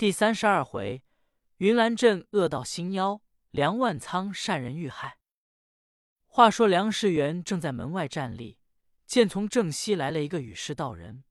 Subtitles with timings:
[0.00, 1.02] 第三十二回，
[1.58, 5.18] 云岚镇恶道星妖，梁万仓善人遇害。
[6.26, 8.58] 话说梁世元正在门外站立，
[9.04, 11.24] 见从正西来了一个与世道人，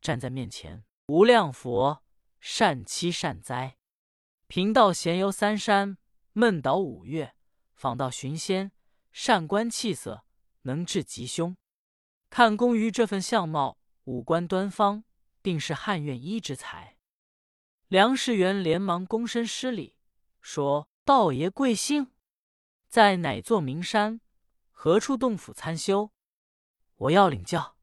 [0.00, 0.82] 站在面前。
[1.06, 2.02] 无量佛，
[2.40, 3.76] 善妻善哉！
[4.48, 5.96] 贫道闲游三山，
[6.32, 7.36] 闷倒五岳，
[7.76, 8.72] 访道寻仙，
[9.12, 10.24] 善观气色，
[10.62, 11.56] 能治吉凶。
[12.28, 15.04] 看公于这份相貌，五官端方，
[15.44, 16.95] 定是汉院医之才。
[17.88, 19.96] 梁世元连忙躬身施礼，
[20.40, 22.10] 说：“道爷贵姓？
[22.88, 24.20] 在哪座名山？
[24.72, 26.10] 何处洞府参修？
[26.96, 27.76] 我要领教。”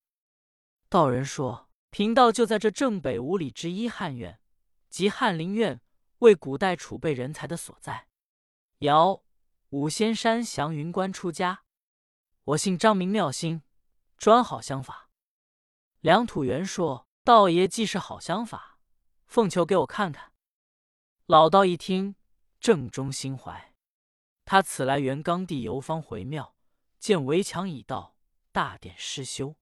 [0.90, 4.42] 道人说：“贫道就在这正北五里之一汉院，
[4.90, 5.80] 即翰林院，
[6.18, 8.10] 为古代储备人才的所在。
[8.80, 9.24] 遥
[9.70, 11.64] 五仙山祥云观出家，
[12.44, 13.62] 我姓张，名妙心，
[14.18, 15.10] 专好相法。”
[16.02, 18.72] 梁土元说：“道爷既是好相法。”
[19.34, 20.32] 凤求给我看看。
[21.26, 22.14] 老道一听，
[22.60, 23.74] 正中心怀。
[24.46, 26.56] 他此来原刚地游方回庙，
[27.00, 28.16] 见围墙已到，
[28.52, 29.56] 大殿失修。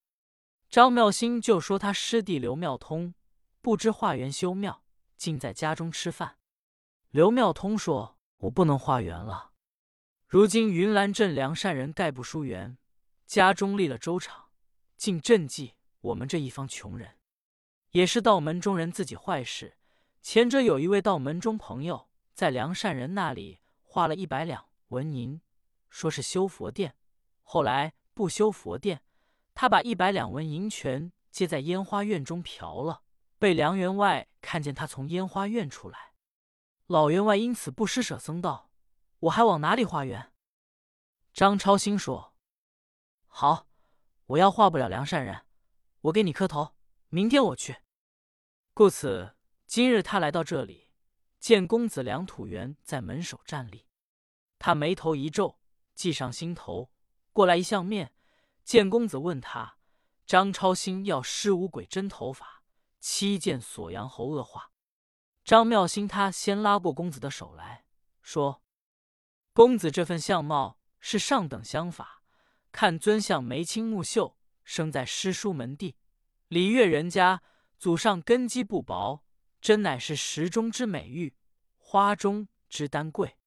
[0.69, 3.15] 张妙心就说他师弟刘妙通
[3.61, 4.83] 不知化缘修庙，
[5.15, 6.35] 竟在家中吃饭。
[7.11, 9.53] 刘妙通说：“我不能化缘了。
[10.27, 12.77] 如今云岚镇梁善人概不疏缘，
[13.25, 14.49] 家中立了粥厂，
[14.97, 17.15] 竟赈济我们这一方穷人。”
[17.91, 19.77] 也是道门中人自己坏事。
[20.21, 25.41] 前者有一位道门中朋友，在梁善人那里花了一百两纹银，
[25.89, 26.95] 说是修佛殿。
[27.43, 29.03] 后来不修佛殿，
[29.53, 33.01] 他把一百两纹银全接在烟花院中嫖了，
[33.37, 36.13] 被梁员外看见他从烟花院出来，
[36.87, 38.69] 老员外因此不施舍僧道
[39.19, 40.31] ：“我还往哪里化缘？”
[41.33, 42.35] 张超兴说
[43.27, 43.67] ：“好，
[44.27, 45.41] 我要化不了梁善人，
[46.01, 46.75] 我给你磕头。”
[47.13, 47.75] 明天我去。
[48.73, 49.35] 故此
[49.67, 50.87] 今日他来到这里，
[51.41, 53.85] 见公子梁土元在门首站立，
[54.57, 55.59] 他眉头一皱，
[55.93, 56.89] 计上心头，
[57.33, 58.13] 过来一相面，
[58.63, 59.75] 见公子问他
[60.25, 62.63] ：“张超兴要施五鬼针头法，
[63.01, 64.71] 七剑锁阳侯恶化。”
[65.43, 67.83] 张妙心他先拉过公子的手来
[68.21, 68.63] 说
[69.51, 72.23] ：“公子这份相貌是上等相法，
[72.71, 75.97] 看尊相眉清目秀，生在诗书门第。”
[76.51, 77.41] 礼乐人家
[77.77, 79.23] 祖上根基不薄，
[79.61, 81.33] 真乃是石中之美玉，
[81.77, 83.37] 花中之丹桂。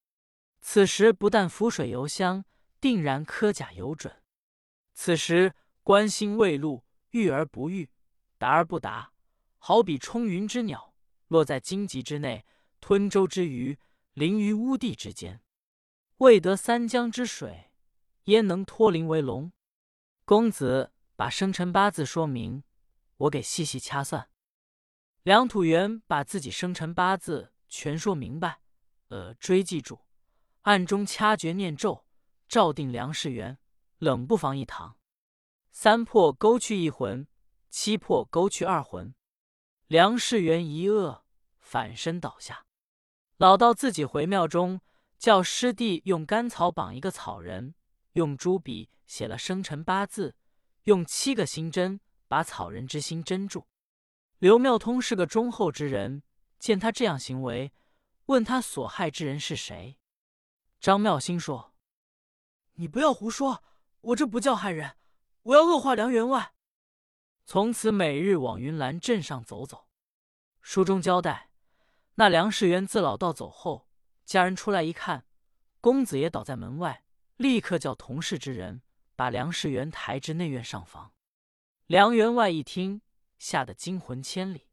[0.62, 2.46] 此时不但浮水游香，
[2.80, 4.22] 定然科甲有准。
[4.94, 7.90] 此时观星未露，遇而不遇，
[8.38, 9.12] 达而不达，
[9.58, 10.94] 好比冲云之鸟，
[11.28, 12.46] 落在荆棘之内，
[12.80, 13.78] 吞舟之鱼，
[14.14, 15.42] 临于污地之间。
[16.16, 17.70] 未得三江之水，
[18.24, 19.52] 焉能脱鳞为龙？
[20.24, 22.64] 公子把生辰八字说明。
[23.16, 24.28] 我给细细掐算，
[25.22, 28.60] 梁土元把自己生辰八字全说明白，
[29.08, 30.00] 呃，追记住，
[30.62, 32.04] 暗中掐诀念咒，
[32.48, 33.58] 照定梁世元，
[33.98, 34.98] 冷不防一堂，
[35.70, 37.26] 三破勾去一魂，
[37.70, 39.14] 七破勾去二魂，
[39.86, 41.24] 梁世元一饿，
[41.60, 42.66] 反身倒下。
[43.36, 44.80] 老道自己回庙中，
[45.18, 47.74] 叫师弟用干草绑一个草人，
[48.12, 50.34] 用朱笔写了生辰八字，
[50.84, 52.00] 用七个星针。
[52.34, 53.68] 把草人之心镇住。
[54.38, 56.24] 刘妙通是个忠厚之人，
[56.58, 57.72] 见他这样行为，
[58.26, 60.00] 问他所害之人是谁。
[60.80, 61.76] 张妙心说
[62.74, 63.62] ：“你不要胡说，
[64.00, 64.96] 我这不叫害人，
[65.42, 66.54] 我要恶化梁员外。
[67.46, 69.86] 从此每日往云岚镇上走走。”
[70.60, 71.50] 书中交代，
[72.16, 73.86] 那梁世元自老道走后，
[74.24, 75.24] 家人出来一看，
[75.80, 77.04] 公子也倒在门外，
[77.36, 78.82] 立刻叫同事之人
[79.14, 81.12] 把梁世元抬至内院上房。
[81.86, 83.02] 梁员外一听，
[83.38, 84.70] 吓得惊魂千里。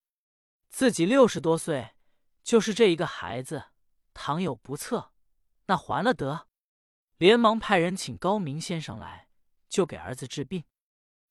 [0.69, 1.93] 自己六十多岁，
[2.41, 3.65] 就是这一个孩子，
[4.13, 5.11] 倘有不测，
[5.65, 6.47] 那还了得？
[7.17, 9.27] 连忙派人请高明先生来，
[9.67, 10.63] 就给儿子治病。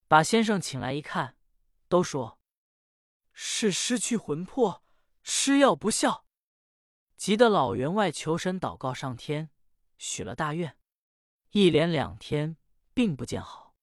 [0.07, 1.39] 把先生请来一看，
[1.89, 2.39] 都说
[3.33, 4.85] 是失去魂魄，
[5.23, 6.27] 吃药不效。
[7.17, 9.49] 急得老员外求神祷告上天，
[9.97, 10.77] 许了大愿，
[11.53, 12.59] 一连两天
[12.93, 13.75] 并不见好。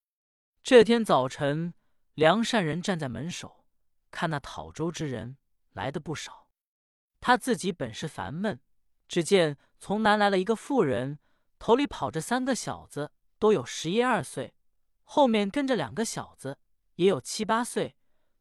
[0.61, 1.73] 这天早晨。
[2.17, 3.63] 梁善人站在门首，
[4.09, 5.37] 看那讨粥之人
[5.73, 6.47] 来的不少。
[7.19, 8.59] 他自己本是烦闷，
[9.07, 11.19] 只见从南来了一个妇人，
[11.59, 14.55] 头里跑着三个小子，都有十一二岁；
[15.03, 16.57] 后面跟着两个小子，
[16.95, 17.93] 也有七八岁；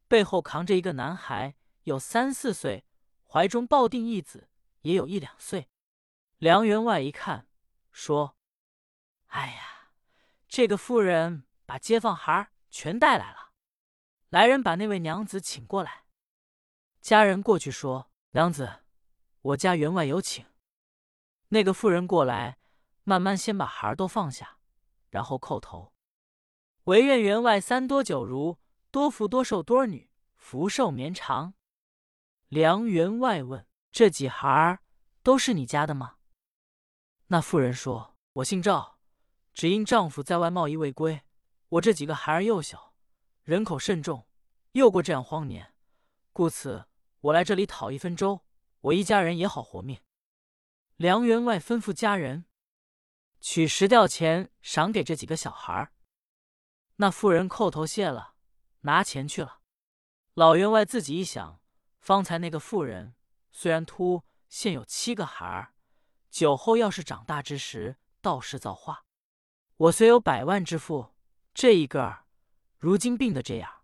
[0.08, 2.86] 背后扛着一个男孩，有三四岁；
[3.28, 4.48] 怀中抱定一子，
[4.80, 5.68] 也有一两岁。
[6.38, 7.46] 梁员外一看，
[7.92, 8.38] 说
[9.28, 9.90] ：“哎呀，
[10.48, 13.42] 这个妇人把街坊孩儿全带来了。”
[14.30, 16.04] 来人，把那位娘子请过来。
[17.00, 18.80] 家人过去说：“娘子，
[19.40, 20.44] 我家员外有请。”
[21.50, 22.58] 那个妇人过来，
[23.04, 24.58] 慢慢先把孩儿都放下，
[25.10, 25.92] 然后叩头
[26.84, 28.58] ：“唯愿员外三多九如，
[28.90, 31.54] 多福多寿多女，福寿绵长。”
[32.48, 34.80] 梁员外问：“这几孩儿
[35.22, 36.16] 都是你家的吗？”
[37.28, 38.98] 那妇人说：“我姓赵，
[39.54, 41.22] 只因丈夫在外贸易未归，
[41.68, 42.92] 我这几个孩儿幼小，
[43.46, 44.26] 人口甚众，
[44.72, 45.72] 又过这样荒年，
[46.32, 46.88] 故此
[47.20, 48.44] 我来这里讨一分粥，
[48.80, 50.00] 我一家人也好活命。”
[50.98, 52.46] 梁员外吩咐家人
[53.40, 55.92] 取石吊钱赏给这几个小孩儿。
[56.96, 58.34] 那妇人叩头谢了，
[58.80, 59.60] 拿钱去了。
[60.34, 61.60] 老员外自己一想。
[62.00, 63.14] 方才那个妇人
[63.52, 65.74] 虽然秃，现有七个孩儿，
[66.30, 69.04] 酒后要是长大之时，倒是造化。
[69.76, 71.14] 我虽有百万之富，
[71.54, 72.25] 这一个儿
[72.78, 73.82] 如今病得这样，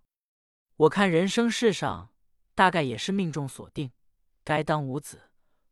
[0.76, 2.14] 我看人生世上
[2.54, 3.92] 大概也是命中所定，
[4.44, 5.30] 该当无子，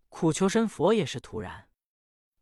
[0.09, 1.69] 苦求神佛也是徒然。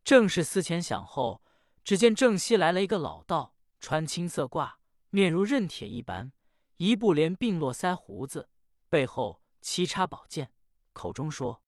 [0.03, 1.43] 正是思前想后，
[1.83, 4.75] 只见正西来了一个老道，穿青色褂，
[5.09, 6.31] 面如刃铁一般，
[6.77, 8.49] 一步连并络腮胡子，
[8.89, 9.41] 背后。
[9.61, 10.53] 七叉宝剑，
[10.93, 11.61] 口中说：“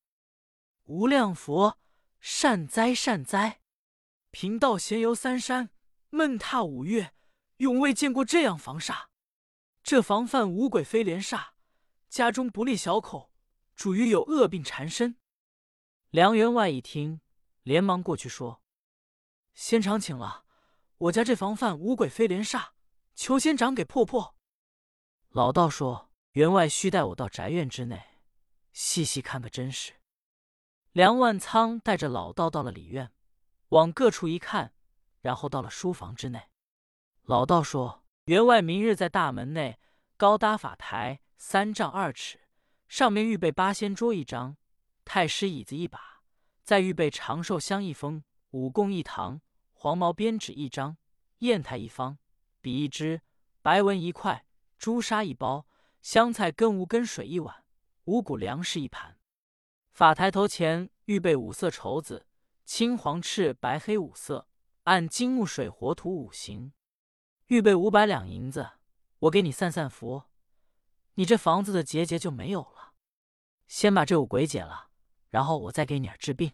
[0.88, 1.78] 无量佛，
[2.22, 3.60] 善哉善哉！
[4.32, 5.72] 贫道闲游三山，
[6.10, 7.14] 闷踏五岳，
[7.62, 9.06] 永未见过这样防煞。
[9.84, 11.50] 这防范五鬼飞连煞，
[12.10, 13.32] 家中不利小口，
[13.76, 15.18] 主于有恶病缠身。”
[16.10, 17.22] 梁员外一听，
[17.62, 18.64] 连忙过去说
[19.54, 20.46] ：“仙长请了，
[20.98, 22.70] 我家这防范五鬼飞连煞，
[23.14, 24.36] 求仙长给破破。”
[25.30, 26.10] 老道说。
[26.36, 28.02] 员外须带我到宅院之内，
[28.72, 29.96] 细细看个真实。
[30.94, 33.12] 梁万仓带着老道到了里院，
[33.68, 34.74] 往各处一看，
[35.20, 36.51] 然后到了书房之内。
[37.24, 39.80] 老道说：“员外明日在大门内
[40.18, 42.42] 高搭法台三丈二尺，
[42.88, 44.58] 上面预备八仙桌一张，
[45.06, 46.24] 太师椅子一把，
[46.64, 49.42] 再预备长寿香一封，五供一堂，
[49.74, 50.98] 黄毛编纸一张，
[51.40, 52.18] 砚台一方，
[52.60, 53.22] 笔一支，
[53.62, 54.46] 白文一块，
[54.78, 55.66] 朱砂一包。”
[56.02, 57.64] 香菜根无根水一碗，
[58.06, 59.20] 五谷粮食一盘。
[59.92, 62.26] 法台头前预备五色绸子，
[62.66, 64.48] 青黄赤白黑五色，
[64.86, 66.74] 按金木水火土五行。
[67.52, 68.72] 预备五百两银子，
[69.20, 70.24] 我给你散散福，
[71.16, 72.94] 你这房子的结节就没有了。
[73.68, 74.88] 先把这五鬼解了，
[75.28, 76.54] 然后我再给你儿治病。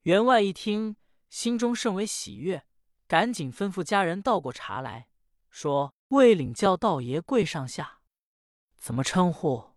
[0.00, 0.96] 员外一听，
[1.30, 2.66] 心中甚为喜悦，
[3.06, 5.06] 赶紧吩咐家人倒过茶来
[5.50, 8.00] 说：“未领教道爷跪上下。”
[8.76, 9.76] 怎么称呼？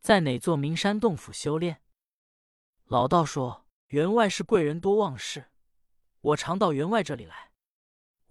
[0.00, 1.82] 在哪座名山洞府修炼？
[2.84, 5.50] 老道说：“员外是贵人多忘事，
[6.22, 7.51] 我常到员外这里来。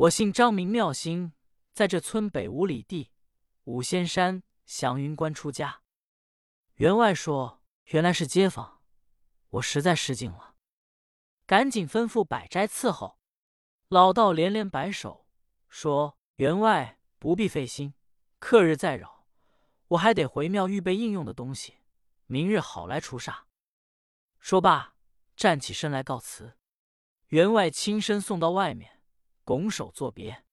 [0.01, 1.33] 我姓张，名妙心，
[1.73, 3.11] 在这村北五里地
[3.65, 5.83] 五仙山祥云观出家。”
[6.77, 7.61] 员外说
[7.93, 8.81] ：“原来是街坊，
[9.49, 10.55] 我实在失敬了，
[11.45, 13.19] 赶紧吩咐摆斋伺候。”
[13.89, 15.27] 老道连连摆手
[15.69, 17.93] 说：“员外不必费心，
[18.39, 19.27] 客日再扰。”
[19.89, 21.75] 我还得回庙预备应用的东西，
[22.25, 23.41] 明日好来除煞。
[24.39, 24.95] 说罢，
[25.35, 26.57] 站起身来告辞。
[27.27, 29.00] 员外亲身送到外面，
[29.51, 30.45] 拱手作别。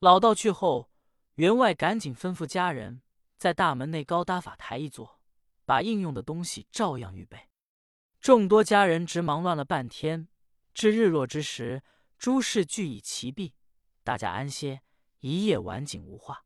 [0.00, 0.90] 老道去后，
[1.36, 3.00] 员外赶紧吩咐家人
[3.36, 5.20] 在大门内高搭法台一座，
[5.64, 7.48] 把应用的东西照样预备。
[8.20, 10.26] 众多家人直忙乱了半天，
[10.72, 11.84] 至日落之时，
[12.18, 13.54] 诸事俱已齐毕，
[14.02, 14.82] 大家安歇，
[15.20, 16.44] 一夜晚景无话。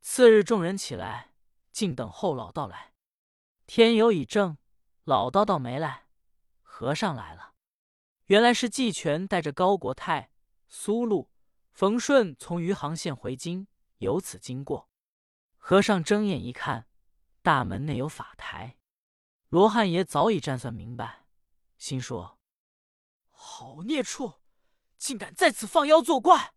[0.00, 1.34] 次日，众人起来。
[1.70, 2.94] 静等候老道来，
[3.66, 4.56] 天有已正，
[5.04, 6.06] 老道倒没来，
[6.62, 7.52] 和尚来了。
[8.26, 10.29] 原来是季全带着高国泰、
[10.72, 11.28] 苏禄、
[11.72, 13.66] 冯顺从余杭县回京，
[13.98, 14.88] 由此经过。
[15.56, 16.86] 和尚睁眼一看，
[17.42, 18.78] 大门内有法台。
[19.48, 21.26] 罗汉爷早已占算明白，
[21.76, 22.38] 心说：
[23.30, 24.40] 好孽畜，
[24.96, 26.54] 竟敢在此放妖作怪！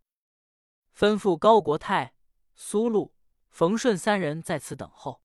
[0.96, 2.14] 吩咐高国泰、
[2.54, 3.12] 苏禄。
[3.50, 5.22] 冯顺三人在此等候，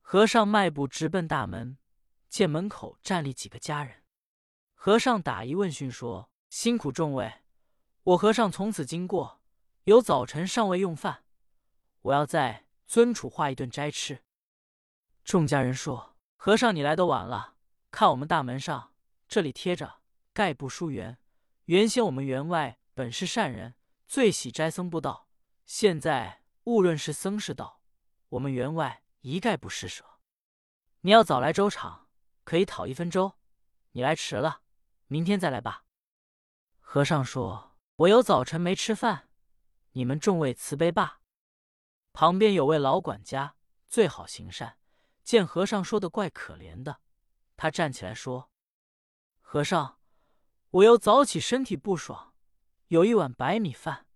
[0.00, 1.78] 和尚迈步直奔大门，
[2.28, 4.04] 见门口站立几个家人。
[4.72, 7.43] 和尚打一问讯说：“辛苦众位，
[8.04, 9.42] 我和尚从此经过，
[9.84, 11.24] 有早晨尚未用饭，
[12.02, 14.22] 我要在尊处化一顿斋吃。”
[15.24, 17.56] 众家人说：“和尚你来的晚了，
[17.90, 18.94] 看我们大门上
[19.26, 20.00] 这里贴着
[20.32, 21.18] 盖布书缘。
[21.64, 23.74] 原先我们员外本是善人，
[24.06, 25.28] 最喜斋僧布道，
[25.66, 27.82] 现在。”无论是僧是道，
[28.30, 30.02] 我们员外一概不施舍。
[31.02, 32.08] 你要早来粥场，
[32.42, 33.36] 可以讨一分粥；
[33.90, 34.62] 你来迟了，
[35.08, 35.84] 明天再来吧。
[36.80, 39.28] 和尚说：“我有早晨没吃饭，
[39.92, 41.20] 你们众位慈悲罢。”
[42.12, 43.54] 旁边有位老管家，
[43.86, 44.78] 最好行善，
[45.22, 47.00] 见和尚说的怪可怜的，
[47.56, 48.50] 他站起来说
[49.40, 50.00] ：“和尚，
[50.70, 52.34] 我又早起，身体不爽，
[52.88, 54.06] 有一碗白米饭，